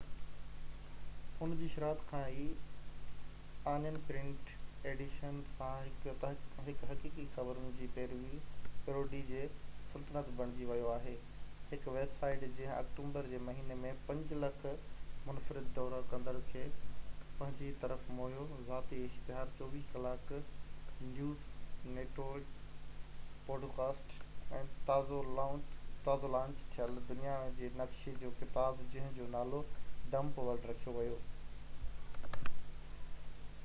ان 1.45 1.53
جي 1.59 1.67
شروعات 1.73 2.01
کان 2.09 2.23
ئي، 2.31 2.43
آنين 3.69 3.95
پرنٽ 4.07 4.49
ايڊيشن 4.89 5.39
سان، 5.57 5.87
هڪ 6.03 6.29
حقيقي 6.89 7.23
خبرن 7.37 7.71
جي 7.79 7.87
پيروڊي 7.95 9.21
جي 9.31 9.41
سلطنت 9.93 10.29
بڻجي 10.41 10.67
ويو 10.71 10.91
آهي، 10.95 11.13
هڪ 11.71 11.95
ويب 11.95 12.13
سائيٽ 12.19 12.45
جنهن 12.49 12.75
آڪٽوبر 12.81 13.29
جي 13.33 13.39
مهيني 13.49 13.79
۾ 13.85 13.93
5,000,000 14.11 14.77
منفرد 15.29 15.67
دورو 15.79 16.03
ڪندڙن 16.13 16.45
کي 16.51 16.63
پنهنجي 16.85 17.71
طرف 17.85 18.05
موهيو، 18.19 18.45
ذاتي 18.69 19.01
اشتهار، 19.09 19.51
24 19.59 19.83
ڪلاڪ 19.91 20.33
نيوز 21.09 21.91
نيٽورڪ، 21.99 22.57
پوڊڪاسٽ، 23.49 24.17
۽ 24.61 25.63
تازو 26.05 26.29
لانچ 26.35 26.63
ٿيل 26.77 26.95
دنيا 27.13 27.35
جي 27.61 27.73
نقشن 27.83 28.15
جو 28.25 28.31
ڪتاب 28.43 28.87
جنهن 28.93 29.19
جو 29.21 29.27
نالو 29.37 29.63
ڊمپ 30.15 30.39
ورلڊ 30.45 30.71
رکيو 30.73 30.95
ويو 31.01 31.19